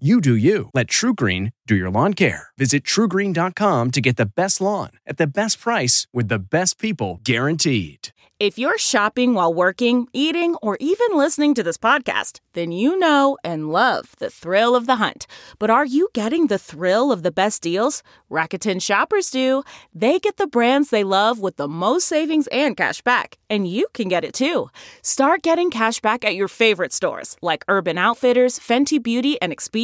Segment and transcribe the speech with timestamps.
[0.00, 0.70] You do you.
[0.74, 2.48] Let TruGreen do your lawn care.
[2.58, 7.20] Visit trugreen.com to get the best lawn at the best price with the best people
[7.22, 8.08] guaranteed.
[8.40, 13.38] If you're shopping while working, eating, or even listening to this podcast, then you know
[13.44, 15.28] and love the thrill of the hunt.
[15.60, 18.02] But are you getting the thrill of the best deals?
[18.28, 19.62] Rakuten shoppers do.
[19.94, 23.38] They get the brands they love with the most savings and cash back.
[23.48, 24.68] And you can get it too.
[25.02, 29.83] Start getting cash back at your favorite stores like Urban Outfitters, Fenty Beauty, and Expedia,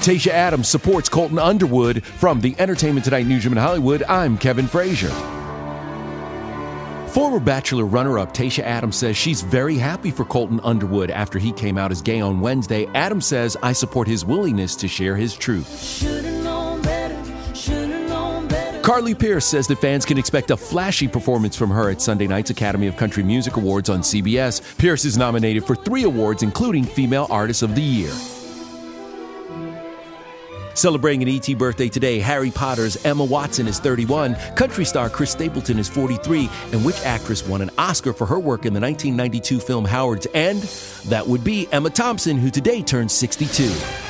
[0.00, 2.02] Tayshia Adams supports Colton Underwood.
[2.02, 5.10] From the Entertainment Tonight newsroom in Hollywood, I'm Kevin Frazier.
[7.08, 11.52] Former Bachelor runner up Tayshia Adams says she's very happy for Colton Underwood after he
[11.52, 12.86] came out as gay on Wednesday.
[12.94, 16.02] Adams says, I support his willingness to share his truth.
[18.82, 22.48] Carly Pearce says that fans can expect a flashy performance from her at Sunday night's
[22.48, 24.78] Academy of Country Music Awards on CBS.
[24.78, 28.39] Pearce is nominated for three awards, including Female Artist of the Year.
[30.74, 35.78] Celebrating an ET birthday today, Harry Potter's Emma Watson is 31, country star Chris Stapleton
[35.78, 39.84] is 43, and which actress won an Oscar for her work in the 1992 film
[39.84, 40.62] Howard's End?
[41.08, 44.09] That would be Emma Thompson, who today turns 62.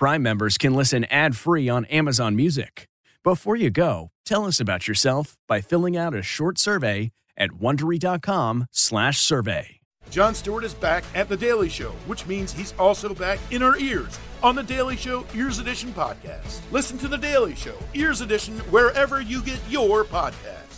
[0.00, 2.88] Prime members can listen ad-free on Amazon Music.
[3.22, 9.80] Before you go, tell us about yourself by filling out a short survey at wondery.com/survey.
[10.10, 13.76] Jon Stewart is back at The Daily Show, which means he's also back in our
[13.76, 16.60] ears on The Daily Show Ears Edition podcast.
[16.72, 20.69] Listen to The Daily Show Ears Edition wherever you get your podcast.